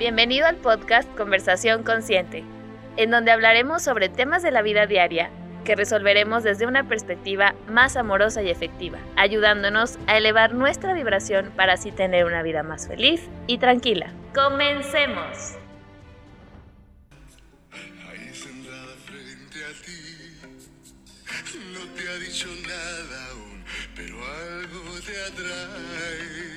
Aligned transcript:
Bienvenido 0.00 0.46
al 0.46 0.56
podcast 0.56 1.06
Conversación 1.14 1.82
Consciente, 1.82 2.42
en 2.96 3.10
donde 3.10 3.32
hablaremos 3.32 3.82
sobre 3.82 4.08
temas 4.08 4.42
de 4.42 4.50
la 4.50 4.62
vida 4.62 4.86
diaria 4.86 5.28
que 5.62 5.76
resolveremos 5.76 6.42
desde 6.42 6.66
una 6.66 6.88
perspectiva 6.88 7.54
más 7.68 7.96
amorosa 7.98 8.42
y 8.42 8.48
efectiva, 8.48 8.98
ayudándonos 9.16 9.98
a 10.06 10.16
elevar 10.16 10.54
nuestra 10.54 10.94
vibración 10.94 11.52
para 11.54 11.74
así 11.74 11.92
tener 11.92 12.24
una 12.24 12.42
vida 12.42 12.62
más 12.62 12.88
feliz 12.88 13.28
y 13.46 13.58
tranquila. 13.58 14.10
¡Comencemos! 14.34 15.58
Ahí 17.70 18.32
sentada 18.32 18.96
frente 19.04 19.58
a 19.66 19.72
ti, 19.84 20.00
no 21.74 21.80
te 21.94 22.08
ha 22.08 22.16
dicho 22.20 22.48
nada 22.66 23.26
aún, 23.32 23.64
pero 23.94 24.14
algo 24.14 24.98
te 25.04 25.12
atrae. 25.30 26.49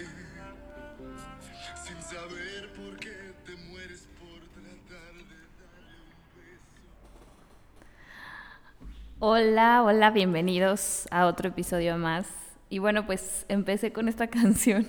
Hola, 9.25 9.83
hola, 9.85 10.11
bienvenidos 10.11 11.07
a 11.09 11.27
otro 11.27 11.47
episodio 11.47 11.97
más. 11.97 12.27
Y 12.69 12.79
bueno, 12.79 13.05
pues 13.05 13.45
empecé 13.47 13.93
con 13.93 14.09
esta 14.09 14.27
canción, 14.29 14.85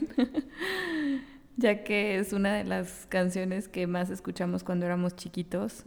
ya 1.57 1.85
que 1.85 2.19
es 2.19 2.33
una 2.33 2.53
de 2.53 2.65
las 2.65 3.07
canciones 3.09 3.69
que 3.69 3.87
más 3.87 4.11
escuchamos 4.11 4.65
cuando 4.65 4.87
éramos 4.87 5.15
chiquitos, 5.15 5.85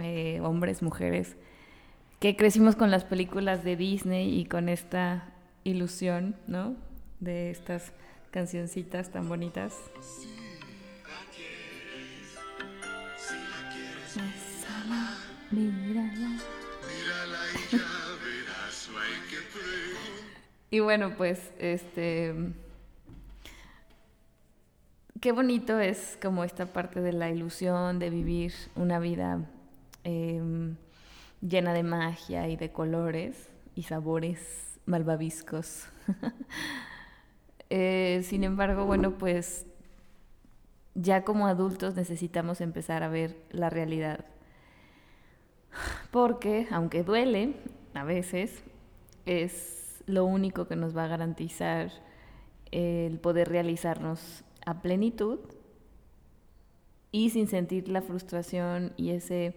eh, 0.00 0.40
hombres, 0.42 0.82
mujeres, 0.82 1.36
que 2.18 2.34
crecimos 2.34 2.74
con 2.74 2.90
las 2.90 3.04
películas 3.04 3.62
de 3.62 3.76
Disney 3.76 4.40
y 4.40 4.46
con 4.46 4.68
esta 4.68 5.32
ilusión, 5.62 6.34
¿no? 6.48 6.74
De 7.20 7.52
estas 7.52 7.92
cancioncitas 8.32 9.12
tan 9.12 9.28
bonitas. 9.28 9.72
Y 20.74 20.80
bueno, 20.80 21.14
pues, 21.16 21.52
este. 21.60 22.34
Qué 25.20 25.30
bonito 25.30 25.78
es 25.78 26.18
como 26.20 26.42
esta 26.42 26.66
parte 26.66 27.00
de 27.00 27.12
la 27.12 27.30
ilusión 27.30 28.00
de 28.00 28.10
vivir 28.10 28.52
una 28.74 28.98
vida 28.98 29.38
em, 30.02 30.74
llena 31.40 31.74
de 31.74 31.84
magia 31.84 32.48
y 32.48 32.56
de 32.56 32.72
colores 32.72 33.50
y 33.76 33.84
sabores 33.84 34.80
malvaviscos. 34.84 35.86
Eh, 37.70 38.20
sin 38.24 38.44
embargo, 38.44 38.84
bueno, 38.84 39.16
pues 39.16 39.66
ya 40.94 41.24
como 41.24 41.46
adultos 41.46 41.96
necesitamos 41.96 42.60
empezar 42.60 43.02
a 43.02 43.08
ver 43.08 43.36
la 43.50 43.70
realidad. 43.70 44.26
Porque, 46.10 46.68
aunque 46.70 47.02
duele, 47.02 47.56
a 47.94 48.04
veces, 48.04 48.62
es 49.24 49.83
lo 50.06 50.24
único 50.24 50.66
que 50.66 50.76
nos 50.76 50.96
va 50.96 51.04
a 51.04 51.08
garantizar 51.08 51.90
el 52.70 53.18
poder 53.20 53.48
realizarnos 53.48 54.44
a 54.66 54.82
plenitud 54.82 55.38
y 57.12 57.30
sin 57.30 57.46
sentir 57.46 57.88
la 57.88 58.02
frustración 58.02 58.92
y 58.96 59.10
ese 59.10 59.54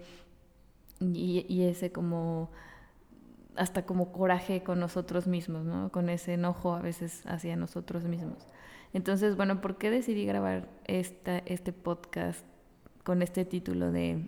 y, 1.00 1.64
ese 1.64 1.92
como 1.92 2.50
hasta 3.56 3.86
como 3.86 4.12
coraje 4.12 4.62
con 4.62 4.80
nosotros 4.80 5.26
mismos, 5.26 5.66
¿no? 5.66 5.92
Con 5.92 6.10
ese 6.10 6.34
enojo 6.34 6.74
a 6.74 6.82
veces 6.82 7.24
hacia 7.26 7.56
nosotros 7.56 8.04
mismos. 8.04 8.46
Entonces, 8.94 9.36
bueno, 9.36 9.62
¿por 9.62 9.78
qué 9.78 9.90
decidí 9.90 10.26
grabar 10.26 10.70
esta, 10.86 11.40
este 11.40 11.74
podcast 11.74 12.46
con 13.04 13.22
este 13.22 13.46
título 13.46 13.92
de 13.92 14.28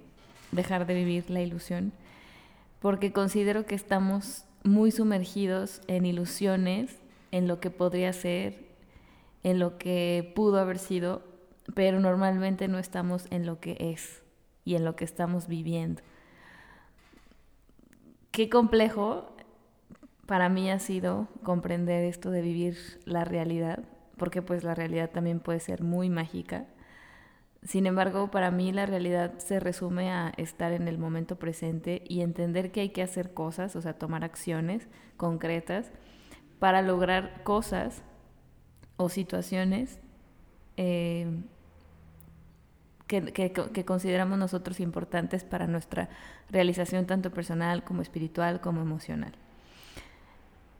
Dejar 0.52 0.88
de 0.88 0.95
vivir 0.95 1.30
la 1.30 1.42
ilusión? 1.42 1.94
Porque 2.80 3.14
considero 3.14 3.66
que 3.67 3.76
estamos 3.76 4.45
muy 4.64 4.92
sumergidos 4.92 5.82
en 5.88 6.06
ilusiones, 6.06 6.98
en 7.32 7.48
lo 7.48 7.60
que 7.60 7.70
podría 7.70 8.14
ser, 8.14 8.67
en 9.44 9.60
lo 9.60 9.78
que 9.78 10.32
pudo 10.36 10.60
haber 10.60 10.80
sido, 10.80 11.23
pero 11.76 12.00
normalmente 12.00 12.67
no 12.67 12.80
estamos 12.80 13.28
en 13.30 13.45
lo 13.45 13.60
que 13.60 13.78
es 13.80 14.22
y 14.66 14.76
en 14.76 14.86
lo 14.86 14.95
que 14.95 15.06
estamos 15.06 15.48
viviendo. 15.48 16.02
Qué 18.32 18.50
complejo 18.50 19.36
para 20.26 20.50
mí 20.50 20.70
ha 20.70 20.80
sido 20.80 21.28
comprender 21.44 22.04
esto 22.04 22.30
de 22.30 22.42
vivir 22.42 22.78
la 23.06 23.26
realidad, 23.26 23.80
porque 24.17 24.42
pues 24.42 24.64
la 24.64 24.76
realidad 24.76 25.10
también 25.10 25.39
puede 25.39 25.60
ser 25.60 25.82
muy 25.82 26.10
mágica. 26.10 26.67
Sin 27.61 27.86
embargo, 27.87 28.31
para 28.31 28.52
mí 28.52 28.71
la 28.71 28.86
realidad 28.86 29.37
se 29.39 29.59
resume 29.59 30.11
a 30.11 30.31
estar 30.37 30.71
en 30.71 30.87
el 30.87 30.97
momento 30.97 31.37
presente 31.37 32.03
y 32.08 32.21
entender 32.21 32.71
que 32.71 32.81
hay 32.81 32.89
que 32.89 33.02
hacer 33.03 33.33
cosas, 33.33 33.75
o 33.75 33.81
sea, 33.81 33.93
tomar 33.97 34.23
acciones 34.23 34.87
concretas 35.17 35.92
para 36.58 36.81
lograr 36.81 37.43
cosas 37.43 38.02
o 38.97 39.09
situaciones 39.09 39.99
eh, 40.77 41.27
que, 43.08 43.33
que- 43.33 43.52
que 43.52 43.86
consideramos 43.86 44.37
nosotros 44.37 44.80
importantes 44.80 45.43
para 45.43 45.67
nuestra 45.67 46.09
realización 46.49 47.05
tanto 47.08 47.31
personal 47.31 47.83
como 47.83 48.02
espiritual 48.02 48.61
como 48.61 48.81
emocional. 48.81 49.33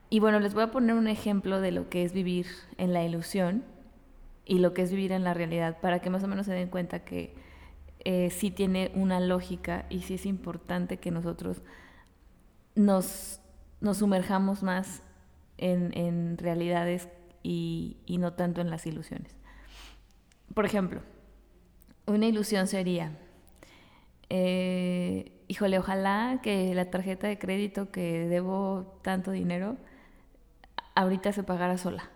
Y 0.10 0.20
bueno, 0.20 0.40
les 0.40 0.54
voy 0.54 0.64
a 0.64 0.72
poner 0.72 0.96
un 0.96 1.08
ejemplo 1.08 1.60
de 1.62 1.72
lo 1.72 1.90
que 1.90 2.04
es 2.04 2.14
vivir 2.14 2.48
en 2.78 2.94
la 2.94 3.04
ilusión 3.04 3.64
y 4.50 4.58
lo 4.58 4.74
que 4.74 4.82
es 4.82 4.90
vivir 4.90 5.12
en 5.12 5.24
la 5.24 5.36
realidad 5.36 5.78
para 5.80 6.00
que 6.00 6.10
más 6.10 6.24
o 6.24 6.28
menos 6.28 6.48
se 6.48 6.54
den 6.54 6.70
cuenta 6.70 7.06
que 7.06 7.36
eh, 8.00 8.32
sí 8.32 8.50
tiene 8.50 8.92
una 8.96 9.20
lógica 9.20 9.86
y 9.90 10.02
sí 10.02 10.16
es 10.16 10.26
importante 10.26 10.98
que 10.98 11.12
nosotros 11.12 11.62
nos, 12.74 13.42
nos 13.80 13.98
sumerjamos 13.98 14.64
más 14.64 15.04
en, 15.60 15.96
en 15.96 16.36
realidades 16.40 17.10
y, 17.44 17.98
y 18.08 18.18
no 18.18 18.34
tanto 18.34 18.60
en 18.60 18.72
las 18.72 18.88
ilusiones. 18.88 19.36
Por 20.56 20.66
ejemplo, 20.66 21.02
una 22.08 22.26
ilusión 22.26 22.66
sería, 22.66 23.20
eh, 24.30 25.44
híjole, 25.48 25.78
ojalá 25.78 26.40
que 26.42 26.74
la 26.74 26.90
tarjeta 26.90 27.28
de 27.28 27.38
crédito 27.38 27.92
que 27.92 28.28
debo 28.28 29.00
tanto 29.04 29.30
dinero 29.30 29.78
ahorita 30.96 31.34
se 31.34 31.44
pagara 31.44 31.78
sola. 31.78 32.10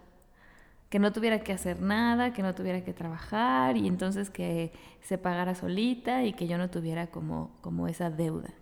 Que 0.93 0.99
no 0.99 1.11
tuviera 1.11 1.39
que 1.39 1.51
hacer 1.53 1.81
nada, 1.81 2.33
que 2.33 2.43
no 2.43 2.53
tuviera 2.53 2.83
que 2.83 2.93
trabajar 2.93 3.77
y 3.77 3.87
entonces 3.87 4.29
que 4.29 4.71
se 5.01 5.17
pagara 5.17 5.55
solita 5.55 6.23
y 6.23 6.33
que 6.33 6.45
yo 6.45 6.59
no 6.59 6.69
tuviera 6.69 7.07
como, 7.07 7.57
como 7.61 7.87
esa 7.87 8.11
deuda. 8.11 8.53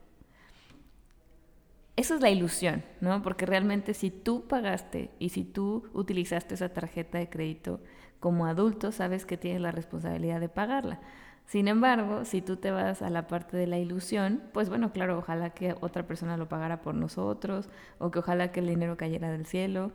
Eso 1.97 2.15
es 2.15 2.21
la 2.21 2.29
ilusión, 2.29 2.85
¿no? 3.01 3.21
Porque 3.21 3.45
realmente 3.45 3.93
si 3.93 4.11
tú 4.11 4.47
pagaste 4.47 5.11
y 5.19 5.27
si 5.27 5.43
tú 5.43 5.89
utilizaste 5.93 6.53
esa 6.53 6.69
tarjeta 6.69 7.17
de 7.17 7.29
crédito 7.29 7.81
como 8.21 8.45
adulto, 8.45 8.93
sabes 8.93 9.25
que 9.25 9.35
tienes 9.35 9.61
la 9.61 9.73
responsabilidad 9.73 10.39
de 10.39 10.47
pagarla. 10.47 11.01
Sin 11.47 11.67
embargo, 11.67 12.23
si 12.23 12.41
tú 12.41 12.55
te 12.55 12.71
vas 12.71 13.01
a 13.01 13.09
la 13.09 13.27
parte 13.27 13.57
de 13.57 13.67
la 13.67 13.77
ilusión, 13.77 14.41
pues 14.53 14.69
bueno, 14.69 14.93
claro, 14.93 15.17
ojalá 15.17 15.49
que 15.49 15.75
otra 15.81 16.07
persona 16.07 16.37
lo 16.37 16.47
pagara 16.47 16.81
por 16.81 16.95
nosotros 16.95 17.67
o 17.99 18.09
que 18.09 18.19
ojalá 18.19 18.53
que 18.53 18.61
el 18.61 18.67
dinero 18.67 18.95
cayera 18.95 19.29
del 19.29 19.45
cielo. 19.45 19.91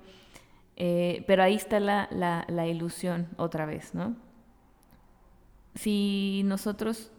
Eh, 0.77 1.25
pero 1.27 1.43
ahí 1.43 1.55
está 1.55 1.81
la, 1.81 2.09
la, 2.11 2.45
la 2.49 2.67
ilusión 2.67 3.29
otra 3.39 3.67
vez, 3.67 3.95
¿no? 3.95 4.15
Si 5.75 6.43
nosotros 6.45 7.11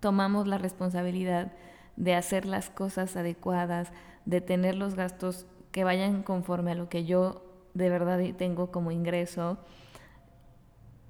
tomamos 0.00 0.46
la 0.46 0.58
responsabilidad 0.58 1.52
de 1.96 2.14
hacer 2.14 2.44
las 2.44 2.70
cosas 2.70 3.16
adecuadas, 3.16 3.92
de 4.24 4.40
tener 4.40 4.74
los 4.74 4.94
gastos 4.94 5.46
que 5.70 5.84
vayan 5.84 6.22
conforme 6.22 6.72
a 6.72 6.74
lo 6.74 6.88
que 6.88 7.04
yo 7.04 7.42
de 7.74 7.88
verdad 7.88 8.20
tengo 8.36 8.70
como 8.70 8.90
ingreso 8.90 9.58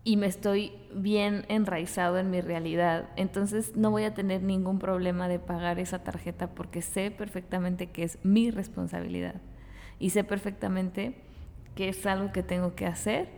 y 0.03 0.16
me 0.16 0.26
estoy 0.26 0.72
bien 0.94 1.44
enraizado 1.48 2.19
en 2.19 2.31
mi 2.31 2.41
realidad, 2.41 3.08
entonces 3.17 3.75
no 3.75 3.90
voy 3.90 4.05
a 4.05 4.14
tener 4.14 4.43
ningún 4.43 4.78
problema 4.78 5.28
de 5.28 5.38
pagar 5.38 5.78
esa 5.78 6.05
tarjeta 6.05 6.55
porque 6.55 6.82
sé 6.82 7.11
perfectamente 7.11 7.90
que 7.90 8.02
es 8.02 8.19
mi 8.23 8.50
responsabilidad 8.50 9.37
y 9.99 10.11
sé 10.11 10.25
perfectamente 10.25 11.14
que 11.75 11.88
es 11.88 12.06
algo 12.06 12.32
que 12.32 12.43
tengo 12.43 12.75
que 12.75 12.87
hacer 12.87 13.29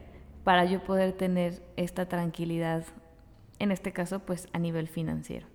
para 0.44 0.65
yo 0.65 0.83
poder 0.83 1.12
tener 1.12 1.62
esta 1.77 2.06
tranquilidad, 2.06 2.85
en 3.59 3.73
este 3.73 3.93
caso 3.93 4.21
pues 4.21 4.49
a 4.53 4.59
nivel 4.59 4.88
financiero. 4.88 5.47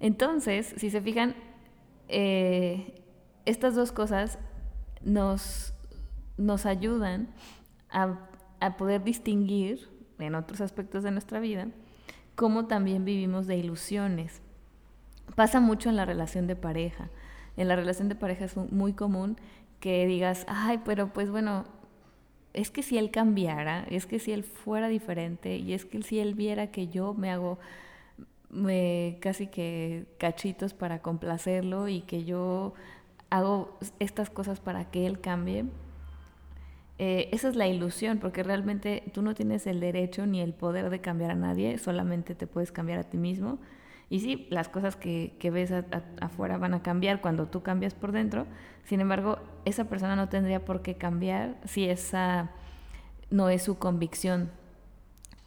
Entonces, 0.00 0.74
si 0.76 0.90
se 0.90 1.00
fijan, 1.00 1.34
eh, 2.08 3.02
estas 3.44 3.74
dos 3.74 3.92
cosas 3.92 4.38
nos, 5.02 5.74
nos 6.36 6.66
ayudan 6.66 7.28
a, 7.90 8.28
a 8.60 8.76
poder 8.76 9.02
distinguir 9.04 9.88
en 10.18 10.34
otros 10.34 10.60
aspectos 10.60 11.02
de 11.02 11.10
nuestra 11.10 11.40
vida 11.40 11.68
cómo 12.36 12.66
también 12.66 13.04
vivimos 13.04 13.46
de 13.46 13.56
ilusiones. 13.56 14.40
Pasa 15.34 15.58
mucho 15.58 15.88
en 15.88 15.96
la 15.96 16.04
relación 16.04 16.46
de 16.46 16.54
pareja. 16.54 17.10
En 17.56 17.66
la 17.68 17.74
relación 17.74 18.08
de 18.08 18.14
pareja 18.14 18.44
es 18.44 18.56
muy 18.56 18.92
común 18.92 19.36
que 19.80 20.06
digas, 20.06 20.44
ay, 20.48 20.80
pero 20.84 21.12
pues 21.12 21.30
bueno, 21.30 21.64
es 22.54 22.70
que 22.70 22.82
si 22.82 22.98
él 22.98 23.10
cambiara, 23.10 23.86
es 23.90 24.06
que 24.06 24.18
si 24.18 24.32
él 24.32 24.44
fuera 24.44 24.88
diferente 24.88 25.56
y 25.56 25.72
es 25.74 25.84
que 25.84 26.02
si 26.02 26.18
él 26.18 26.34
viera 26.34 26.68
que 26.68 26.88
yo 26.88 27.14
me 27.14 27.30
hago 27.30 27.58
me, 28.50 29.18
casi 29.20 29.48
que 29.48 30.06
cachitos 30.18 30.74
para 30.74 31.00
complacerlo 31.00 31.88
y 31.88 32.00
que 32.02 32.24
yo 32.24 32.74
hago 33.30 33.76
estas 33.98 34.30
cosas 34.30 34.60
para 34.60 34.90
que 34.90 35.06
él 35.06 35.20
cambie, 35.20 35.66
eh, 36.98 37.28
esa 37.32 37.48
es 37.48 37.56
la 37.56 37.66
ilusión, 37.66 38.18
porque 38.18 38.42
realmente 38.42 39.02
tú 39.12 39.20
no 39.20 39.34
tienes 39.34 39.66
el 39.66 39.80
derecho 39.80 40.26
ni 40.26 40.40
el 40.40 40.54
poder 40.54 40.88
de 40.88 41.00
cambiar 41.00 41.32
a 41.32 41.34
nadie, 41.34 41.76
solamente 41.78 42.34
te 42.34 42.46
puedes 42.46 42.72
cambiar 42.72 43.00
a 43.00 43.04
ti 43.04 43.18
mismo. 43.18 43.58
Y 44.08 44.20
sí, 44.20 44.46
las 44.50 44.68
cosas 44.68 44.94
que, 44.94 45.36
que 45.40 45.50
ves 45.50 45.72
afuera 46.20 46.58
van 46.58 46.74
a 46.74 46.82
cambiar 46.82 47.20
cuando 47.20 47.46
tú 47.46 47.62
cambias 47.62 47.94
por 47.94 48.12
dentro, 48.12 48.46
sin 48.84 49.00
embargo, 49.00 49.38
esa 49.64 49.84
persona 49.84 50.14
no 50.14 50.28
tendría 50.28 50.64
por 50.64 50.82
qué 50.82 50.94
cambiar 50.94 51.56
si 51.64 51.88
esa 51.88 52.50
no 53.30 53.48
es 53.48 53.62
su 53.62 53.78
convicción 53.78 54.50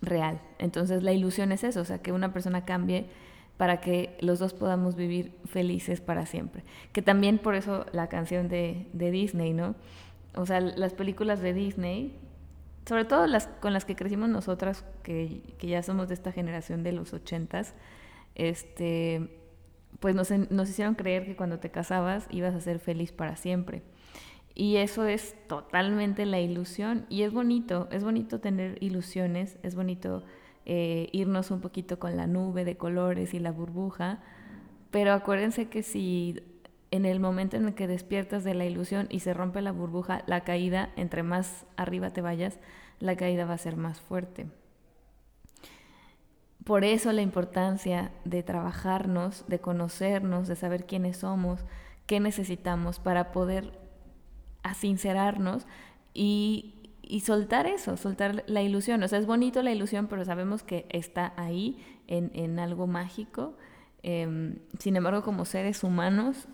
real. 0.02 0.42
Entonces 0.58 1.04
la 1.04 1.14
ilusión 1.14 1.52
es 1.52 1.64
eso, 1.64 1.82
o 1.82 1.86
sea, 1.86 2.00
que 2.00 2.12
una 2.12 2.34
persona 2.34 2.66
cambie 2.66 3.08
para 3.58 3.82
que 3.82 4.18
los 4.22 4.40
dos 4.40 4.54
podamos 4.54 4.96
vivir 4.96 5.34
felices 5.46 6.02
para 6.02 6.26
siempre. 6.26 6.64
Que 6.94 7.02
también 7.02 7.38
por 7.38 7.56
eso 7.56 7.86
la 7.92 8.08
canción 8.08 8.48
de, 8.48 8.88
de 8.94 9.12
Disney, 9.12 9.54
¿no? 9.54 9.76
O 10.36 10.46
sea, 10.46 10.62
las 10.62 10.94
películas 10.94 11.42
de 11.42 11.54
Disney, 11.54 12.16
sobre 12.86 13.06
todo 13.06 13.28
las 13.28 13.48
con 13.48 13.74
las 13.74 13.84
que 13.84 13.96
crecimos 13.96 14.30
nosotras, 14.30 14.86
que, 15.04 15.42
que 15.58 15.68
ya 15.68 15.84
somos 15.84 16.08
de 16.08 16.14
esta 16.14 16.32
generación 16.32 16.84
de 16.84 16.94
los 16.94 17.14
ochentas, 17.14 17.74
este, 18.36 19.30
pues 20.00 20.16
nos, 20.16 20.32
nos 20.32 20.70
hicieron 20.70 20.96
creer 20.96 21.26
que 21.26 21.36
cuando 21.36 21.60
te 21.60 21.72
casabas 21.72 22.28
ibas 22.32 22.56
a 22.56 22.62
ser 22.62 22.80
feliz 22.80 23.12
para 23.12 23.36
siempre. 23.36 23.84
Y 24.56 24.78
eso 24.78 25.06
es 25.06 25.36
totalmente 25.48 26.26
la 26.26 26.40
ilusión. 26.40 27.06
Y 27.10 27.24
es 27.24 27.32
bonito, 27.32 27.88
es 27.92 28.04
bonito 28.04 28.40
tener 28.40 28.78
ilusiones, 28.84 29.58
es 29.64 29.76
bonito 29.76 30.24
eh, 30.66 31.08
irnos 31.14 31.50
un 31.52 31.62
poquito 31.62 31.98
con 31.98 32.18
la 32.18 32.28
nube 32.28 32.66
de 32.66 32.76
colores 32.76 33.34
y 33.34 33.40
la 33.40 33.52
burbuja. 33.52 34.22
Pero 34.92 35.14
acuérdense 35.14 35.70
que 35.70 35.82
si 35.82 36.42
en 36.92 37.06
el 37.06 37.20
momento 37.20 37.58
en 37.58 37.68
el 37.68 37.74
que 37.74 37.88
despiertas 37.88 38.44
de 38.44 38.54
la 38.54 38.66
ilusión 38.66 39.08
y 39.10 39.20
se 39.22 39.34
rompe 39.34 39.62
la 39.62 39.72
burbuja, 39.72 40.24
la 40.28 40.42
caída, 40.42 40.90
entre 40.96 41.24
más 41.24 41.66
arriba 41.78 42.10
te 42.10 42.22
vayas, 42.22 42.60
la 43.00 43.16
caída 43.16 43.46
va 43.46 43.54
a 43.54 43.60
ser 43.60 43.78
más 43.78 44.02
fuerte. 44.02 44.48
Por 46.70 46.84
eso 46.84 47.12
la 47.14 47.24
importancia 47.24 48.12
de 48.26 48.44
trabajarnos, 48.44 49.44
de 49.48 49.58
conocernos, 49.58 50.48
de 50.48 50.56
saber 50.56 50.86
quiénes 50.86 51.18
somos, 51.18 51.62
qué 52.06 52.20
necesitamos 52.20 53.00
para 53.00 53.32
poder 53.32 53.72
sincerarnos 54.76 55.66
y, 56.14 56.76
y, 57.02 57.22
soltar 57.22 57.66
eso, 57.66 57.98
soltar 57.98 58.44
la 58.46 58.62
ilusión. 58.62 59.02
O 59.02 59.08
sea, 59.08 59.18
es 59.18 59.26
bonito 59.26 59.64
la 59.64 59.72
ilusión, 59.72 60.06
pero 60.06 60.24
sabemos 60.26 60.62
que 60.62 60.86
está 60.90 61.34
ahí 61.38 61.84
en, 62.06 62.30
en 62.36 62.60
algo 62.60 62.86
mágico. 62.86 63.56
Em, 64.04 64.60
sin 64.78 64.96
embargo, 64.96 65.24
como 65.24 65.46
seres 65.46 65.84
humanos 65.84 66.48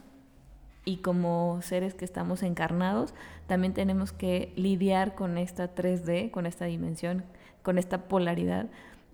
y 0.86 1.00
como 1.00 1.60
seres 1.62 1.94
que 1.94 2.06
estamos 2.06 2.42
encarnados, 2.42 3.14
también 3.48 3.74
tenemos 3.74 4.14
que 4.14 4.54
lidiar 4.56 5.14
con 5.14 5.38
esta 5.38 5.76
3D, 5.76 6.32
con 6.32 6.46
esta 6.46 6.64
dimensión, 6.64 7.26
con 7.64 7.78
esta 7.78 8.08
polaridad 8.08 8.70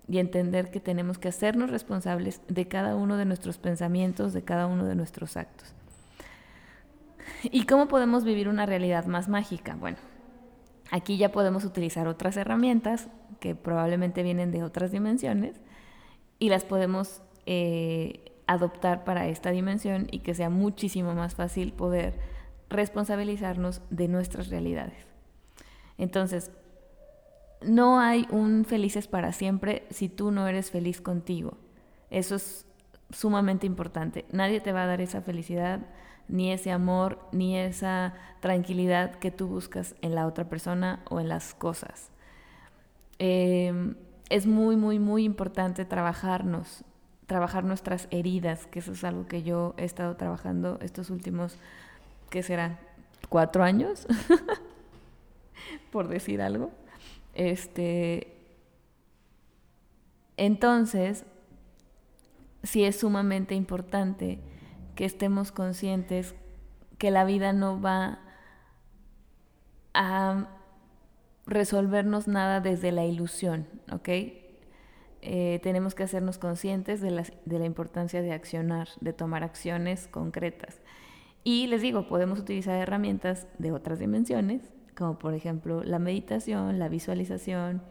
y 0.08 0.18
entender 0.18 0.70
que 0.70 0.80
tenemos 0.80 1.18
que 1.18 1.28
hacernos 1.28 1.70
responsables 1.70 2.40
de 2.48 2.66
cada 2.68 2.96
uno 2.96 3.16
de 3.16 3.24
nuestros 3.24 3.58
pensamientos, 3.58 4.32
de 4.32 4.42
cada 4.42 4.66
uno 4.66 4.84
de 4.84 4.94
nuestros 4.94 5.36
actos. 5.36 5.74
¿Y 7.44 7.66
cómo 7.66 7.88
podemos 7.88 8.24
vivir 8.24 8.48
una 8.48 8.66
realidad 8.66 9.06
más 9.06 9.28
mágica? 9.28 9.76
Bueno, 9.76 9.98
aquí 10.90 11.16
ya 11.16 11.32
podemos 11.32 11.64
utilizar 11.64 12.08
otras 12.08 12.36
herramientas 12.36 13.08
que 13.40 13.54
probablemente 13.54 14.22
vienen 14.22 14.52
de 14.52 14.62
otras 14.62 14.92
dimensiones 14.92 15.60
y 16.38 16.48
las 16.48 16.64
podemos 16.64 17.22
eh, 17.46 18.32
adoptar 18.46 19.04
para 19.04 19.28
esta 19.28 19.50
dimensión 19.50 20.08
y 20.10 20.20
que 20.20 20.34
sea 20.34 20.50
muchísimo 20.50 21.14
más 21.14 21.34
fácil 21.34 21.72
poder 21.72 22.18
responsabilizarnos 22.68 23.82
de 23.90 24.08
nuestras 24.08 24.48
realidades. 24.48 25.06
Entonces, 25.98 26.50
no 27.64 28.00
hay 28.00 28.26
un 28.30 28.64
felices 28.64 29.08
para 29.08 29.32
siempre 29.32 29.86
si 29.90 30.08
tú 30.08 30.30
no 30.30 30.46
eres 30.46 30.70
feliz 30.70 31.00
contigo. 31.00 31.56
Eso 32.10 32.34
es 32.34 32.66
sumamente 33.10 33.66
importante. 33.66 34.24
Nadie 34.32 34.60
te 34.60 34.72
va 34.72 34.84
a 34.84 34.86
dar 34.86 35.00
esa 35.00 35.22
felicidad, 35.22 35.80
ni 36.28 36.52
ese 36.52 36.72
amor, 36.72 37.18
ni 37.32 37.56
esa 37.56 38.14
tranquilidad 38.40 39.16
que 39.16 39.30
tú 39.30 39.48
buscas 39.48 39.94
en 40.02 40.14
la 40.14 40.26
otra 40.26 40.48
persona 40.48 41.00
o 41.10 41.20
en 41.20 41.28
las 41.28 41.54
cosas. 41.54 42.10
Em, 43.18 43.94
es 44.30 44.46
muy, 44.46 44.76
muy, 44.76 44.98
muy 44.98 45.24
importante 45.24 45.84
trabajarnos, 45.84 46.84
trabajar 47.26 47.64
nuestras 47.64 48.08
heridas, 48.10 48.66
que 48.66 48.80
eso 48.80 48.92
es 48.92 49.04
algo 49.04 49.26
que 49.26 49.42
yo 49.42 49.74
he 49.76 49.84
estado 49.84 50.16
trabajando 50.16 50.78
estos 50.80 51.10
últimos, 51.10 51.56
¿qué 52.30 52.42
serán? 52.42 52.78
¿Cuatro 53.28 53.62
años? 53.62 54.06
Por 55.92 56.08
decir 56.08 56.42
algo. 56.42 56.70
Este, 57.34 58.32
entonces, 60.36 61.24
sí 62.62 62.84
es 62.84 62.98
sumamente 63.00 63.54
importante 63.54 64.40
que 64.94 65.04
estemos 65.04 65.52
conscientes 65.52 66.34
que 66.98 67.10
la 67.10 67.24
vida 67.24 67.52
no 67.52 67.80
va 67.80 68.20
a 69.94 70.48
resolvernos 71.46 72.28
nada 72.28 72.60
desde 72.60 72.92
la 72.92 73.04
ilusión, 73.04 73.66
¿ok? 73.90 74.08
Eh, 75.24 75.60
tenemos 75.62 75.94
que 75.94 76.02
hacernos 76.02 76.38
conscientes 76.38 77.00
de 77.00 77.10
la, 77.10 77.24
de 77.44 77.58
la 77.58 77.64
importancia 77.64 78.22
de 78.22 78.32
accionar, 78.32 78.88
de 79.00 79.12
tomar 79.12 79.44
acciones 79.44 80.08
concretas. 80.08 80.80
Y 81.44 81.66
les 81.66 81.82
digo, 81.82 82.06
podemos 82.08 82.38
utilizar 82.38 82.76
herramientas 82.76 83.46
de 83.58 83.72
otras 83.72 83.98
dimensiones 83.98 84.72
como 84.96 85.18
por 85.18 85.34
ejemplo 85.34 85.82
la 85.84 85.98
meditación, 85.98 86.78
la 86.78 86.88
visualización, 86.88 87.82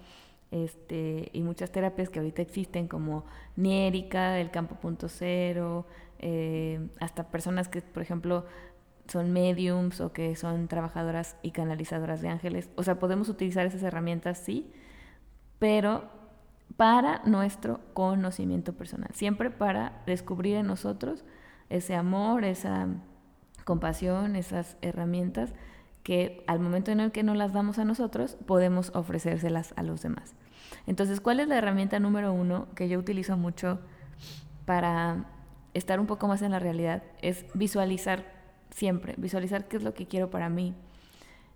este, 0.51 1.30
y 1.31 1.42
muchas 1.42 1.71
terapias 1.71 2.09
que 2.09 2.19
ahorita 2.19 2.42
existen 2.42 2.88
como 2.88 3.25
Niérica, 3.56 4.38
el 4.39 4.51
campo 4.51 4.75
punto 4.75 5.07
cero, 5.07 5.86
eh, 6.19 6.89
hasta 7.00 7.30
personas 7.31 7.69
que, 7.69 7.81
por 7.81 8.03
ejemplo, 8.03 8.45
son 9.07 9.31
mediums 9.31 10.01
o 10.01 10.12
que 10.13 10.36
son 10.36 10.68
trabajadoras 10.68 11.38
y 11.42 11.51
canalizadoras 11.51 12.21
de 12.21 12.30
ángeles. 12.30 12.69
O 12.75 12.83
sea, 12.83 13.00
podemos 13.00 13.30
utilizar 13.30 13.65
esas 13.65 13.81
herramientas, 13.83 14.38
sí, 14.39 14.71
pero 15.57 16.09
para 16.75 17.21
nuestro 17.25 17.80
conocimiento 17.94 18.74
personal, 18.74 19.09
siempre 19.13 19.51
para 19.51 20.01
descubrir 20.05 20.58
en 20.58 20.67
nosotros 20.67 21.24
ese 21.70 21.96
amor, 21.96 22.43
esa 22.43 22.88
compasión, 23.63 24.36
esas 24.36 24.77
herramientas 24.81 25.53
que 26.03 26.43
al 26.48 26.60
momento 26.60 26.91
en 26.91 27.00
el 27.00 27.12
que 27.12 27.24
no 27.24 27.36
las 27.36 27.53
damos 27.53 27.79
a 27.79 27.86
nosotros, 27.86 28.38
podemos 28.46 28.91
ofrecérselas 28.96 29.74
a 29.75 29.84
los 29.84 30.01
demás. 30.01 30.34
Entonces, 30.88 31.22
¿cuál 31.22 31.39
es 31.39 31.48
la 31.48 31.58
herramienta 31.58 32.00
número 32.00 32.34
uno 32.34 32.67
que 32.75 32.89
yo 32.89 32.98
utilizo 32.98 33.38
mucho 33.38 33.79
para 34.65 35.25
estar 35.74 36.00
un 36.00 36.08
poco 36.08 36.27
más 36.27 36.41
en 36.41 36.51
la 36.51 36.60
realidad? 36.60 37.03
Es 37.22 37.46
visualizar 37.53 38.25
siempre, 38.72 39.15
visualizar 39.17 39.67
qué 39.67 39.77
es 39.77 39.84
lo 39.84 39.93
que 39.93 40.08
quiero 40.08 40.29
para 40.29 40.50
mí, 40.50 40.74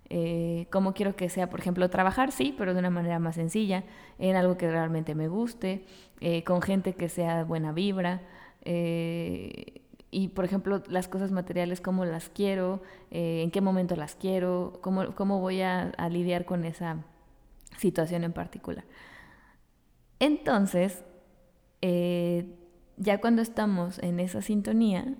eh, 0.08 0.68
cómo 0.70 0.94
quiero 0.94 1.16
que 1.16 1.28
sea, 1.28 1.50
por 1.50 1.58
ejemplo, 1.58 1.90
trabajar, 1.90 2.30
sí, 2.30 2.54
pero 2.56 2.74
de 2.74 2.78
una 2.78 2.90
manera 2.90 3.18
más 3.18 3.34
sencilla, 3.34 3.84
en 4.18 4.36
algo 4.36 4.56
que 4.56 4.70
realmente 4.70 5.14
me 5.14 5.28
guste, 5.28 5.84
eh, 6.20 6.44
con 6.44 6.62
gente 6.62 6.94
que 6.94 7.08
sea 7.08 7.44
buena 7.44 7.72
vibra. 7.72 8.22
Eh, 8.62 9.82
y, 10.10 10.28
por 10.28 10.44
ejemplo, 10.44 10.82
las 10.88 11.08
cosas 11.08 11.32
materiales, 11.32 11.80
cómo 11.80 12.04
las 12.04 12.28
quiero, 12.28 12.82
eh, 13.10 13.42
en 13.42 13.50
qué 13.50 13.60
momento 13.60 13.96
las 13.96 14.14
quiero, 14.14 14.78
cómo, 14.80 15.14
cómo 15.14 15.40
voy 15.40 15.62
a, 15.62 15.92
lidiar 16.10 16.44
con 16.44 16.64
esa 16.64 17.04
situación 17.76 18.24
en 18.24 18.32
particular. 18.32 18.84
Entonces, 20.18 21.04
eh, 21.82 22.56
ya 22.96 23.20
cuando 23.20 23.42
estamos 23.42 23.98
en 23.98 24.20
esa 24.20 24.42
sintonía, 24.42 25.14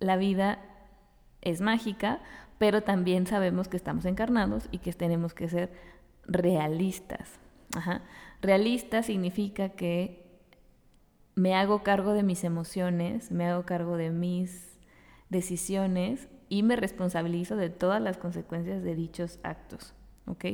la 0.00 0.16
vida 0.16 0.58
es 1.40 1.60
mágica, 1.60 2.20
pero 2.58 2.82
también 2.82 3.26
sabemos 3.26 3.68
que 3.68 3.76
estamos 3.76 4.04
encarnados 4.04 4.68
y 4.72 4.78
que 4.78 4.92
tenemos 4.92 5.32
que 5.32 5.48
ser 5.48 5.72
realistas. 6.26 7.38
Realista 8.42 9.02
significa 9.02 9.70
que 9.70 10.27
me 11.38 11.54
hago 11.54 11.84
cargo 11.84 12.14
de 12.14 12.24
mis 12.24 12.42
emociones, 12.42 13.30
me 13.30 13.46
hago 13.46 13.62
cargo 13.64 13.96
de 13.96 14.10
mis 14.10 14.76
decisiones 15.30 16.28
y 16.48 16.64
me 16.64 16.74
responsabilizo 16.74 17.54
de 17.56 17.70
todas 17.70 18.02
las 18.02 18.16
consecuencias 18.16 18.82
de 18.82 18.96
dichos 18.96 19.38
actos. 19.44 19.94
¿Ok? 20.26 20.46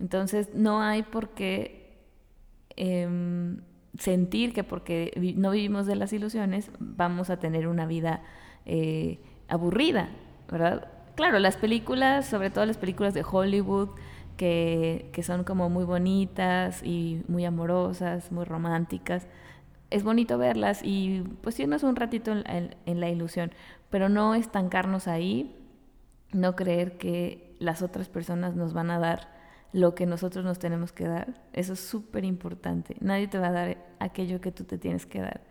Entonces 0.00 0.54
no 0.54 0.80
hay 0.80 1.02
por 1.02 1.34
qué 1.34 2.00
em, 2.74 3.60
sentir 3.98 4.54
que 4.54 4.64
porque 4.64 5.12
no 5.36 5.50
vivimos 5.50 5.86
de 5.86 5.96
las 5.96 6.14
ilusiones 6.14 6.70
vamos 6.78 7.28
a 7.28 7.38
tener 7.38 7.68
una 7.68 7.84
vida 7.84 8.22
eh, 8.64 9.20
aburrida, 9.48 10.08
¿verdad? 10.50 10.88
Claro, 11.16 11.38
las 11.38 11.58
películas, 11.58 12.26
sobre 12.26 12.48
todo 12.48 12.64
las 12.64 12.78
películas 12.78 13.12
de 13.12 13.24
Hollywood, 13.30 13.90
que, 14.38 15.10
que 15.12 15.22
son 15.22 15.44
como 15.44 15.68
muy 15.68 15.84
bonitas 15.84 16.82
y 16.82 17.22
muy 17.28 17.44
amorosas, 17.44 18.32
muy 18.32 18.46
románticas. 18.46 19.28
Es 19.92 20.04
bonito 20.04 20.38
verlas 20.38 20.80
y 20.82 21.22
pues 21.42 21.60
irnos 21.60 21.82
un 21.82 21.96
ratito 21.96 22.32
en, 22.32 23.00
la 23.00 23.08
ilusión, 23.10 23.52
pero 23.90 24.08
no 24.08 24.34
estancarnos 24.34 25.06
ahí, 25.06 25.54
no 26.32 26.56
creer 26.56 26.96
que 26.96 27.54
las 27.58 27.82
otras 27.82 28.08
personas 28.08 28.56
nos 28.56 28.72
van 28.72 28.90
a 28.90 28.98
dar 28.98 29.28
lo 29.72 29.94
que 29.94 30.06
nosotros 30.06 30.44
nos 30.44 30.58
tenemos 30.58 30.92
que 30.92 31.06
dar. 31.06 31.42
Eso 31.52 31.74
es 31.74 31.80
súper 31.80 32.24
importante. 32.24 32.96
Nadie 33.00 33.28
te 33.28 33.38
va 33.38 33.48
a 33.48 33.52
dar 33.52 33.78
aquello 33.98 34.40
que 34.40 34.50
tú 34.50 34.64
te 34.64 34.78
tienes 34.78 35.04
que 35.04 35.20
dar. 35.20 35.42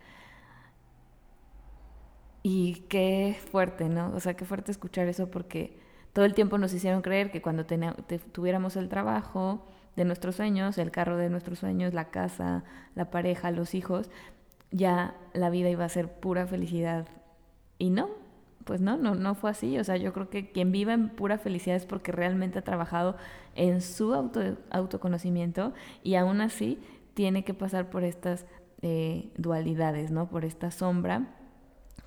Y 2.44 2.86
qué 2.90 3.38
fuerte, 3.52 3.90
¿no? 3.90 4.12
O 4.16 4.20
sea, 4.20 4.34
qué 4.36 4.46
fuerte 4.46 4.72
escuchar 4.72 5.08
eso 5.08 5.30
porque 5.30 5.80
todo 6.14 6.26
el 6.26 6.34
tiempo 6.34 6.58
nos 6.58 6.74
hicieron 6.74 7.02
creer 7.02 7.32
que 7.32 7.42
cuando 7.42 7.66
tuviéramos 7.66 8.76
el 8.76 8.90
trabajo 8.90 9.68
de 9.96 10.06
nuestros 10.06 10.36
sueños, 10.36 10.78
el 10.78 10.92
carro 10.92 11.18
de 11.18 11.30
nuestros 11.30 11.60
sueños, 11.60 11.94
la 11.94 12.10
casa, 12.10 12.64
la 12.96 13.12
pareja, 13.12 13.52
los 13.52 13.74
hijos, 13.76 14.10
ya 14.72 15.16
la 15.34 15.50
vida 15.50 15.70
iba 15.70 15.86
a 15.86 15.90
ser 15.90 16.08
pura 16.08 16.48
felicidad. 16.48 17.08
Y 17.78 17.90
no, 17.90 18.10
pues 18.64 18.82
no, 18.82 18.98
no, 18.98 19.16
no 19.16 19.36
fue 19.36 19.50
así. 19.50 19.78
O 19.80 19.84
sea, 19.84 19.98
yo 19.98 20.14
creo 20.14 20.30
que 20.30 20.52
quien 20.52 20.72
viva 20.72 20.94
en 20.94 21.10
pura 21.10 21.38
felicidad 21.38 21.76
es 21.76 21.86
porque 21.86 22.12
realmente 22.12 22.60
ha 22.60 22.64
trabajado 22.64 23.18
en 23.56 23.82
su 23.82 24.14
auto, 24.14 24.58
autoconocimiento 24.70 25.74
y 26.04 26.16
aún 26.16 26.42
así 26.42 26.80
tiene 27.14 27.44
que 27.44 27.54
pasar 27.54 27.90
por 27.90 28.04
estas 28.04 28.46
eh, 28.82 29.30
dualidades, 29.38 30.12
¿no? 30.12 30.30
Por 30.30 30.46
esta 30.46 30.72
sombra 30.72 31.36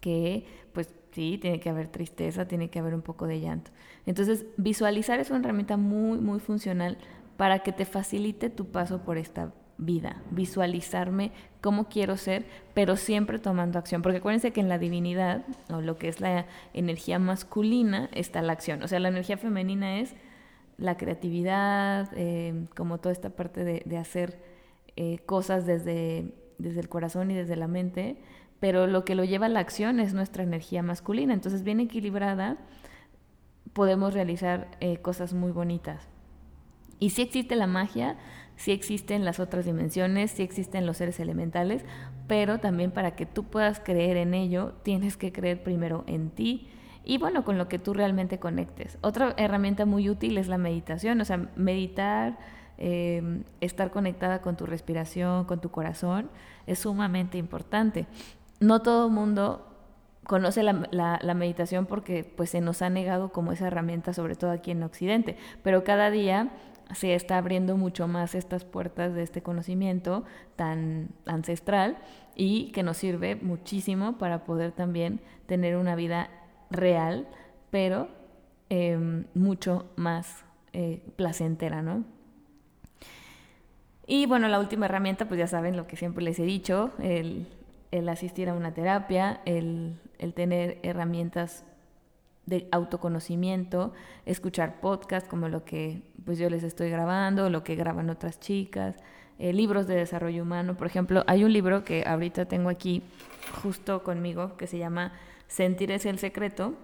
que 0.00 0.47
pues 0.73 0.93
sí, 1.12 1.38
tiene 1.41 1.61
que 1.61 1.71
haber 1.71 1.88
tristeza, 1.88 2.47
tiene 2.47 2.69
que 2.69 2.79
haber 2.79 2.95
un 2.95 3.03
poco 3.03 3.26
de 3.26 3.41
llanto. 3.41 3.71
Entonces, 4.07 4.45
visualizar 4.57 5.21
es 5.21 5.31
una 5.31 5.41
herramienta 5.41 5.76
muy, 5.76 6.19
muy 6.19 6.41
funcional 6.41 6.99
para 7.37 7.61
que 7.61 7.73
te 7.73 7.85
facilite 7.85 8.50
tu 8.50 8.67
paso 8.67 9.03
por 9.03 9.19
esta 9.19 9.53
vida, 9.76 10.23
visualizarme 10.31 11.33
cómo 11.61 11.88
quiero 11.88 12.17
ser, 12.17 12.47
pero 12.75 12.97
siempre 12.97 13.38
tomando 13.38 13.79
acción, 13.79 14.03
porque 14.03 14.19
acuérdense 14.19 14.53
que 14.53 14.61
en 14.61 14.69
la 14.69 14.79
divinidad, 14.79 15.45
o 15.73 15.81
lo 15.81 15.97
que 15.97 16.09
es 16.09 16.21
la 16.21 16.47
energía 16.73 17.19
masculina, 17.19 18.09
está 18.12 18.43
la 18.43 18.53
acción, 18.53 18.83
o 18.83 18.88
sea, 18.88 19.00
la 19.00 19.09
energía 19.09 19.37
femenina 19.37 19.99
es 19.99 20.14
la 20.76 20.97
creatividad, 20.97 22.09
eh, 22.17 22.67
como 22.76 22.99
toda 22.99 23.12
esta 23.12 23.31
parte 23.31 23.64
de, 23.64 23.99
hacer 23.99 24.41
eh, 24.97 25.19
cosas 25.26 25.67
desde, 25.67 26.35
desde 26.59 26.81
el 26.81 26.88
corazón 26.88 27.31
y 27.31 27.35
desde 27.35 27.57
la 27.57 27.69
mente, 27.69 28.17
pero 28.61 28.87
lo 28.87 29.05
que 29.05 29.14
lo 29.14 29.25
lleva 29.25 29.47
a 29.47 29.50
la 29.50 29.61
acción 29.61 30.00
es 30.00 30.14
nuestra 30.14 30.43
energía 30.43 30.83
masculina. 30.83 31.35
Entonces, 31.35 31.64
bien 31.64 31.81
equilibrada, 31.81 32.57
podemos 33.73 34.14
realizar 34.14 34.71
eh, 34.81 34.99
cosas 34.99 35.35
muy 35.35 35.53
bonitas. 35.53 36.09
Y 36.98 37.10
si 37.10 37.22
existe 37.22 37.56
la 37.56 37.66
magia, 37.66 38.16
si 38.56 38.72
existen 38.72 39.24
las 39.24 39.40
otras 39.40 39.64
dimensiones, 39.64 40.30
si 40.30 40.42
existen 40.42 40.86
los 40.86 40.98
seres 40.98 41.18
elementales, 41.20 41.84
pero 42.26 42.58
también 42.58 42.90
para 42.90 43.16
que 43.16 43.26
tú 43.26 43.44
puedas 43.44 43.80
creer 43.80 44.16
en 44.16 44.34
ello, 44.34 44.74
tienes 44.82 45.16
que 45.16 45.32
creer 45.32 45.62
primero 45.62 46.04
en 46.06 46.30
ti 46.30 46.68
y 47.04 47.18
bueno, 47.18 47.44
con 47.44 47.58
lo 47.58 47.68
que 47.68 47.78
tú 47.78 47.92
realmente 47.92 48.38
conectes. 48.38 48.96
Otra 49.02 49.34
herramienta 49.36 49.84
muy 49.84 50.08
útil 50.08 50.38
es 50.38 50.48
la 50.48 50.56
meditación, 50.56 51.20
o 51.20 51.24
sea, 51.24 51.48
meditar, 51.56 52.38
eh, 52.78 53.42
estar 53.60 53.90
conectada 53.90 54.40
con 54.40 54.56
tu 54.56 54.64
respiración, 54.64 55.44
con 55.44 55.60
tu 55.60 55.70
corazón, 55.70 56.30
es 56.66 56.78
sumamente 56.78 57.36
importante 57.36 58.06
no 58.60 58.82
todo 58.82 59.06
el 59.06 59.12
mundo 59.12 59.66
conoce 60.24 60.62
la, 60.62 61.34
meditación 61.34 61.86
porque 61.86 62.24
pues 62.24 62.50
se 62.50 62.60
nos 62.60 62.82
ha 62.82 62.88
negado 62.88 63.30
como 63.30 63.52
esa 63.52 63.66
herramienta, 63.66 64.12
sobre 64.12 64.36
todo 64.36 64.50
aquí 64.50 64.70
en 64.70 64.82
Occidente, 64.82 65.36
pero 65.62 65.84
cada 65.84 66.10
día 66.10 66.50
se 66.94 67.14
está 67.14 67.38
abriendo 67.38 67.76
mucho 67.76 68.08
más 68.08 68.34
estas 68.34 68.64
puertas 68.64 69.14
de 69.14 69.22
este 69.22 69.42
conocimiento 69.42 70.24
tan 70.56 71.10
ancestral 71.26 71.98
y 72.34 72.72
que 72.72 72.82
nos 72.82 72.96
sirve 72.96 73.36
muchísimo 73.36 74.18
para 74.18 74.44
poder 74.44 74.72
también 74.72 75.20
tener 75.46 75.76
una 75.76 75.94
vida 75.94 76.30
real, 76.70 77.28
pero 77.70 78.08
em, 78.70 79.26
mucho 79.34 79.86
más 79.96 80.44
eh, 80.72 81.02
placentera, 81.16 81.82
¿no? 81.82 82.04
Y 84.06 84.26
bueno, 84.26 84.48
la 84.48 84.60
última 84.60 84.86
herramienta, 84.86 85.26
pues 85.26 85.38
ya 85.38 85.46
saben 85.46 85.76
lo 85.76 85.86
que 85.86 85.96
siempre 85.96 86.22
les 86.22 86.38
he 86.38 86.44
dicho, 86.44 86.90
el, 86.98 87.46
el 87.94 88.08
asistir 88.08 88.48
a 88.48 88.54
una 88.54 88.74
terapia, 88.74 89.40
el, 89.44 90.00
tener 90.34 90.78
herramientas 90.82 91.64
de 92.46 92.68
autoconocimiento, 92.72 93.92
escuchar 94.26 94.80
podcasts 94.80 95.28
como 95.28 95.48
lo 95.48 95.64
que 95.64 96.02
pues 96.24 96.38
yo 96.38 96.50
les 96.50 96.62
estoy 96.62 96.90
grabando, 96.90 97.50
lo 97.50 97.64
que 97.64 97.74
graban 97.74 98.10
otras 98.10 98.40
chicas, 98.40 98.96
eh, 99.38 99.52
libros 99.52 99.86
de 99.86 99.96
desarrollo 99.96 100.42
humano. 100.42 100.76
Por 100.76 100.86
ejemplo, 100.86 101.24
hay 101.26 101.44
un 101.44 101.52
libro 101.52 101.84
que 101.84 102.04
ahorita 102.06 102.46
tengo 102.46 102.68
aquí 102.68 103.02
justo 103.62 104.02
conmigo 104.02 104.56
que 104.56 104.66
se 104.66 104.78
llama 104.78 105.12
Sentir 105.48 105.90
es 105.90 106.06
el 106.06 106.18
secreto, 106.18 106.74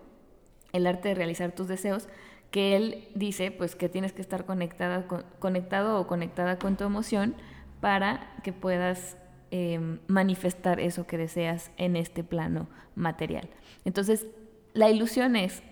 el 0.72 0.86
arte 0.86 1.08
de 1.08 1.14
realizar 1.14 1.52
tus 1.52 1.68
deseos, 1.68 2.08
que 2.50 2.76
él 2.76 3.08
dice 3.14 3.50
pues 3.50 3.76
que 3.76 3.88
tienes 3.88 4.12
que 4.12 4.22
estar 4.22 4.44
conectada 4.44 5.06
conectado 5.38 6.00
o 6.00 6.06
conectada 6.06 6.58
con 6.58 6.76
tu 6.76 6.84
emoción 6.84 7.34
para 7.80 8.34
que 8.42 8.52
puedas 8.52 9.16
Em, 9.52 9.98
manifestar 10.06 10.78
eso 10.78 11.08
que 11.08 11.18
deseas 11.18 11.72
en 11.76 11.96
este 11.96 12.22
plano 12.22 12.68
material. 12.94 13.48
Entonces, 13.84 14.28
la 14.74 14.90
ilusión 14.90 15.36
es 15.36 15.62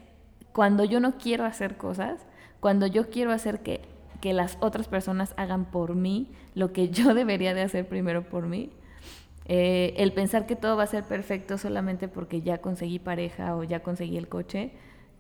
cuando 0.53 0.85
yo 0.85 1.01
no 1.01 1.19
quiero 1.19 1.45
hacer 1.45 1.77
cosas, 1.77 2.27
cuando 2.61 2.87
yo 2.87 3.11
quiero 3.11 3.33
hacer 3.33 3.61
que, 3.61 3.83
que 4.21 4.33
las 4.33 4.59
otras 4.61 4.89
personas 4.89 5.35
hagan 5.37 5.65
por 5.67 5.95
mí 5.95 6.33
lo 6.55 6.73
que 6.73 6.91
yo 6.91 7.15
debería 7.15 7.55
de 7.55 7.63
hacer 7.63 7.89
primero 7.89 8.29
por 8.29 8.47
mí, 8.47 8.71
eh, 9.47 9.95
el 9.97 10.13
pensar 10.13 10.47
que 10.47 10.57
todo 10.57 10.77
va 10.77 10.83
a 10.83 10.89
ser 10.89 11.05
perfecto 11.05 11.57
solamente 11.57 12.09
porque 12.09 12.43
ya 12.43 12.59
conseguí 12.59 12.99
pareja 12.99 13.57
o 13.57 13.65
ya 13.65 13.81
conseguí 13.81 14.17
el 14.19 14.29
coche 14.29 14.73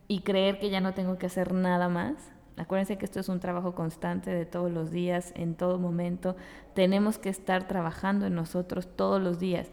y 0.06 0.20
creer 0.20 0.58
que 0.58 0.70
ya 0.70 0.80
no 0.80 0.92
tengo 0.92 1.18
que 1.18 1.26
hacer 1.26 1.52
nada 1.54 1.88
más, 1.88 2.32
Acuérdense 2.58 2.98
que 2.98 3.04
esto 3.04 3.20
es 3.20 3.28
un 3.28 3.38
trabajo 3.38 3.74
constante 3.74 4.30
de 4.30 4.44
todos 4.44 4.70
los 4.70 4.90
días, 4.90 5.32
en 5.36 5.54
todo 5.54 5.78
momento. 5.78 6.34
Tenemos 6.74 7.16
que 7.16 7.28
estar 7.28 7.68
trabajando 7.68 8.26
en 8.26 8.34
nosotros 8.34 8.88
todos 8.96 9.22
los 9.22 9.38
días 9.38 9.68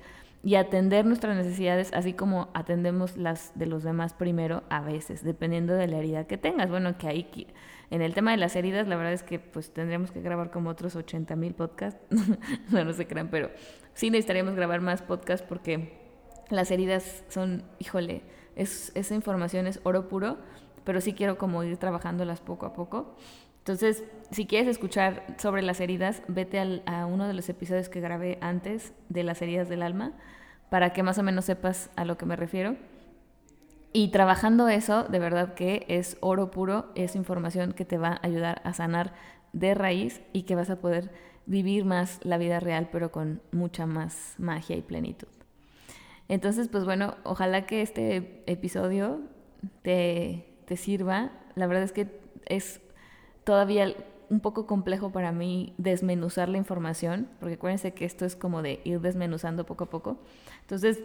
y 0.45 0.55
atender 0.55 1.07
nuestras 1.07 1.35
necesidades, 1.35 1.91
así 1.93 2.13
como 2.13 2.49
atendemos 2.53 3.17
las 3.17 3.51
de 3.57 3.65
los 3.65 3.81
demás 3.83 4.13
primero 4.13 4.61
a 4.69 4.81
veces, 4.81 5.23
dependiendo 5.23 5.73
de 5.73 5.87
la 5.87 5.97
herida 5.97 6.27
que 6.27 6.37
tengas. 6.37 6.69
Bueno, 6.69 6.97
que 6.99 7.07
ahí 7.07 7.47
en 7.89 8.03
el 8.03 8.13
tema 8.13 8.29
de 8.29 8.37
las 8.37 8.55
heridas, 8.55 8.87
la 8.87 8.95
verdad 8.95 9.13
es 9.13 9.23
que 9.23 9.39
pues 9.39 9.73
tendríamos 9.73 10.11
que 10.11 10.21
grabar 10.21 10.51
como 10.51 10.69
otros 10.69 10.95
80 10.95 11.35
mil 11.35 11.55
podcasts, 11.55 11.99
no, 12.69 12.85
no 12.85 12.93
se 12.93 13.07
crean, 13.07 13.29
pero 13.29 13.49
sí 13.95 14.11
necesitaríamos 14.11 14.53
grabar 14.53 14.81
más 14.81 15.01
podcasts 15.01 15.43
porque 15.49 15.97
las 16.51 16.69
heridas 16.69 17.23
son, 17.27 17.63
híjole, 17.79 18.21
es, 18.55 18.91
esa 18.93 19.15
información 19.15 19.65
es 19.65 19.79
oro 19.83 20.07
puro 20.07 20.37
pero 20.85 21.01
sí 21.01 21.13
quiero 21.13 21.37
como 21.37 21.63
ir 21.63 21.75
trabajándolas 21.77 22.39
poco 22.39 22.67
a 22.67 22.73
poco. 22.73 23.17
Entonces, 23.65 24.03
si 24.29 24.45
quieres 24.45 24.67
escuchar 24.67 25.25
sobre 25.39 25.63
las 25.63 25.79
heridas, 25.79 26.21
vete 26.27 26.59
a 26.85 27.05
uno 27.07 27.27
de 27.27 27.33
los 27.33 27.49
episodios 27.49 27.89
que 27.89 27.99
grabé 27.99 28.37
antes 28.39 28.93
de 29.09 29.23
las 29.23 29.41
heridas 29.41 29.69
del 29.69 29.81
alma, 29.81 30.13
para 30.69 30.93
que 30.93 31.01
más 31.01 31.17
o 31.17 31.23
menos 31.23 31.45
sepas 31.45 31.89
a 31.95 32.05
lo 32.05 32.15
que 32.15 32.27
me 32.27 32.35
refiero. 32.35 32.75
Y 33.91 34.09
trabajando 34.09 34.69
eso, 34.69 35.05
de 35.05 35.17
verdad 35.17 35.55
que 35.55 35.85
es 35.87 36.17
oro 36.19 36.51
puro, 36.51 36.91
es 36.93 37.15
información 37.15 37.71
que 37.71 37.85
te 37.85 37.97
va 37.97 38.09
a 38.09 38.19
ayudar 38.21 38.61
a 38.65 38.73
sanar 38.73 39.13
de 39.51 39.73
raíz 39.73 40.21
y 40.31 40.43
que 40.43 40.53
vas 40.53 40.69
a 40.69 40.79
poder 40.79 41.09
vivir 41.47 41.85
más 41.85 42.19
la 42.23 42.37
vida 42.37 42.59
real, 42.59 42.89
pero 42.91 43.11
con 43.11 43.41
mucha 43.51 43.87
más 43.87 44.35
magia 44.37 44.75
y 44.75 44.81
plenitud. 44.81 45.29
Entonces, 46.27 46.67
pues 46.67 46.85
bueno, 46.85 47.15
ojalá 47.23 47.65
que 47.65 47.81
este 47.81 48.43
episodio 48.45 49.21
te 49.81 50.55
te 50.65 50.77
sirva. 50.77 51.31
La 51.55 51.67
verdad 51.67 51.83
es 51.83 51.91
que 51.91 52.07
es 52.45 52.81
todavía 53.45 53.95
un 54.29 54.39
poco 54.41 54.65
complejo 54.65 55.11
para 55.11 55.31
mí 55.31 55.73
desmenuzar 55.77 56.49
la 56.49 56.57
información, 56.57 57.29
porque 57.39 57.55
acuérdense 57.55 57.93
que 57.93 58.05
esto 58.05 58.25
es 58.25 58.35
como 58.35 58.61
de 58.61 58.81
ir 58.83 58.99
desmenuzando 58.99 59.65
poco 59.65 59.85
a 59.85 59.89
poco. 59.89 60.17
Entonces, 60.61 60.99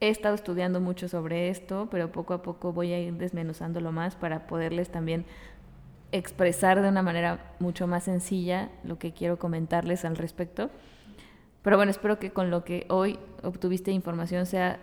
he 0.00 0.08
estado 0.08 0.34
estudiando 0.34 0.80
mucho 0.80 1.08
sobre 1.08 1.48
esto, 1.48 1.88
pero 1.90 2.12
poco 2.12 2.34
a 2.34 2.42
poco 2.42 2.72
voy 2.72 2.92
a 2.92 3.00
ir 3.00 3.14
desmenuzándolo 3.14 3.92
más 3.92 4.16
para 4.16 4.46
poderles 4.46 4.90
también 4.90 5.24
expresar 6.12 6.82
de 6.82 6.88
una 6.88 7.02
manera 7.02 7.54
mucho 7.58 7.86
más 7.86 8.04
sencilla 8.04 8.70
lo 8.84 8.98
que 8.98 9.12
quiero 9.12 9.38
comentarles 9.38 10.04
al 10.04 10.16
respecto. 10.16 10.70
Pero 11.62 11.76
bueno, 11.76 11.90
espero 11.90 12.18
que 12.18 12.30
con 12.30 12.50
lo 12.50 12.64
que 12.64 12.86
hoy 12.90 13.18
obtuviste 13.42 13.90
información 13.90 14.46
sea 14.46 14.80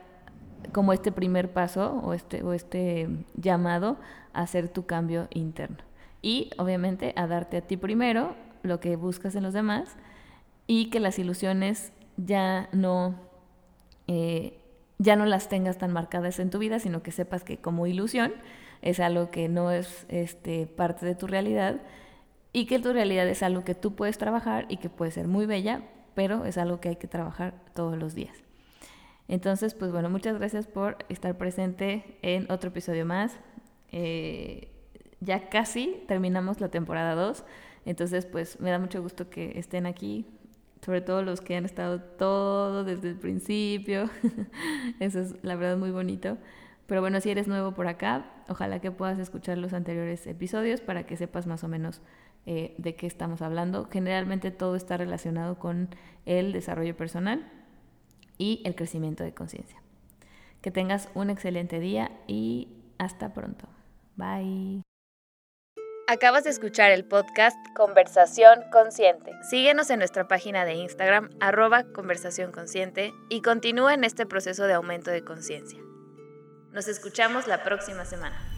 como 0.71 0.93
este 0.93 1.11
primer 1.11 1.51
paso 1.51 2.01
o 2.03 2.13
este, 2.13 2.43
o 2.43 2.53
este 2.53 3.07
llamado 3.35 3.97
a 4.33 4.41
hacer 4.41 4.69
tu 4.69 4.85
cambio 4.85 5.27
interno. 5.31 5.90
Y 6.21 6.51
obviamente 6.57 7.13
a 7.15 7.27
darte 7.27 7.57
a 7.57 7.61
ti 7.61 7.77
primero 7.77 8.35
lo 8.63 8.79
que 8.79 8.95
buscas 8.95 9.35
en 9.35 9.43
los 9.43 9.53
demás 9.53 9.95
y 10.67 10.89
que 10.89 10.99
las 10.99 11.17
ilusiones 11.19 11.91
ya 12.17 12.69
no, 12.71 13.15
eh, 14.07 14.59
ya 14.99 15.15
no 15.15 15.25
las 15.25 15.49
tengas 15.49 15.77
tan 15.77 15.91
marcadas 15.91 16.39
en 16.39 16.49
tu 16.49 16.59
vida, 16.59 16.79
sino 16.79 17.01
que 17.01 17.11
sepas 17.11 17.43
que 17.43 17.57
como 17.57 17.87
ilusión 17.87 18.33
es 18.81 18.99
algo 18.99 19.31
que 19.31 19.49
no 19.49 19.71
es 19.71 20.05
este, 20.09 20.67
parte 20.67 21.05
de 21.05 21.15
tu 21.15 21.27
realidad 21.27 21.81
y 22.53 22.65
que 22.65 22.79
tu 22.79 22.93
realidad 22.93 23.27
es 23.27 23.43
algo 23.43 23.63
que 23.63 23.75
tú 23.75 23.95
puedes 23.95 24.17
trabajar 24.17 24.65
y 24.69 24.77
que 24.77 24.89
puede 24.89 25.11
ser 25.11 25.27
muy 25.27 25.45
bella, 25.45 25.83
pero 26.15 26.45
es 26.45 26.57
algo 26.57 26.79
que 26.79 26.89
hay 26.89 26.95
que 26.97 27.07
trabajar 27.07 27.53
todos 27.73 27.97
los 27.97 28.13
días. 28.13 28.35
Entonces, 29.27 29.73
pues 29.73 29.91
bueno, 29.91 30.09
muchas 30.09 30.37
gracias 30.37 30.67
por 30.67 30.97
estar 31.07 31.37
presente 31.37 32.17
en 32.21 32.51
otro 32.51 32.69
episodio 32.69 33.05
más. 33.05 33.37
Eh, 33.91 34.70
ya 35.21 35.49
casi 35.49 36.03
terminamos 36.07 36.59
la 36.59 36.69
temporada 36.69 37.15
2, 37.15 37.45
entonces 37.85 38.25
pues 38.25 38.59
me 38.59 38.69
da 38.69 38.79
mucho 38.79 39.01
gusto 39.01 39.29
que 39.29 39.57
estén 39.57 39.85
aquí, 39.85 40.25
sobre 40.83 41.01
todo 41.01 41.21
los 41.21 41.41
que 41.41 41.55
han 41.55 41.65
estado 41.65 42.01
todo 42.01 42.83
desde 42.83 43.09
el 43.09 43.15
principio. 43.15 44.09
Eso 44.99 45.19
es 45.19 45.35
la 45.43 45.55
verdad 45.55 45.77
muy 45.77 45.91
bonito. 45.91 46.37
Pero 46.87 47.01
bueno, 47.01 47.21
si 47.21 47.29
eres 47.29 47.47
nuevo 47.47 47.71
por 47.73 47.87
acá, 47.87 48.25
ojalá 48.49 48.81
que 48.81 48.91
puedas 48.91 49.17
escuchar 49.19 49.57
los 49.57 49.73
anteriores 49.73 50.27
episodios 50.27 50.81
para 50.81 51.05
que 51.05 51.15
sepas 51.15 51.47
más 51.47 51.63
o 51.63 51.69
menos 51.69 52.01
eh, 52.45 52.75
de 52.77 52.95
qué 52.95 53.07
estamos 53.07 53.41
hablando. 53.41 53.87
Generalmente 53.89 54.51
todo 54.51 54.75
está 54.75 54.97
relacionado 54.97 55.57
con 55.57 55.89
el 56.25 56.51
desarrollo 56.51 56.97
personal 56.97 57.49
y 58.37 58.61
el 58.65 58.75
crecimiento 58.75 59.23
de 59.23 59.33
conciencia. 59.33 59.81
Que 60.61 60.71
tengas 60.71 61.09
un 61.13 61.29
excelente 61.29 61.79
día 61.79 62.11
y 62.27 62.67
hasta 62.97 63.33
pronto. 63.33 63.67
Bye. 64.17 64.81
Acabas 66.11 66.43
de 66.43 66.49
escuchar 66.49 66.91
el 66.91 67.05
podcast 67.05 67.55
Conversación 67.73 68.65
Consciente. 68.69 69.31
Síguenos 69.49 69.89
en 69.91 69.99
nuestra 69.99 70.27
página 70.27 70.65
de 70.65 70.73
Instagram, 70.73 71.29
arroba 71.39 71.85
conversación 71.85 72.51
consciente, 72.51 73.13
y 73.29 73.41
continúa 73.41 73.93
en 73.93 74.03
este 74.03 74.25
proceso 74.25 74.65
de 74.65 74.73
aumento 74.73 75.09
de 75.09 75.23
conciencia. 75.23 75.79
Nos 76.73 76.89
escuchamos 76.89 77.47
la 77.47 77.63
próxima 77.63 78.03
semana. 78.03 78.50